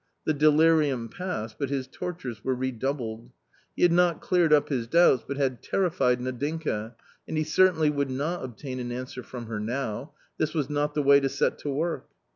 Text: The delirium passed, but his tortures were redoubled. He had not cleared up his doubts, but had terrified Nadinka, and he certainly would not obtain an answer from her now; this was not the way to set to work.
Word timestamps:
The 0.25 0.33
delirium 0.33 1.09
passed, 1.09 1.59
but 1.59 1.69
his 1.69 1.85
tortures 1.85 2.43
were 2.43 2.55
redoubled. 2.55 3.29
He 3.75 3.83
had 3.83 3.91
not 3.91 4.19
cleared 4.19 4.51
up 4.51 4.69
his 4.69 4.87
doubts, 4.87 5.23
but 5.27 5.37
had 5.37 5.61
terrified 5.61 6.19
Nadinka, 6.19 6.95
and 7.27 7.37
he 7.37 7.43
certainly 7.43 7.91
would 7.91 8.09
not 8.09 8.43
obtain 8.43 8.79
an 8.79 8.91
answer 8.91 9.21
from 9.21 9.45
her 9.45 9.59
now; 9.59 10.13
this 10.39 10.55
was 10.55 10.71
not 10.71 10.95
the 10.95 11.03
way 11.03 11.19
to 11.19 11.29
set 11.29 11.59
to 11.59 11.69
work. 11.69 12.07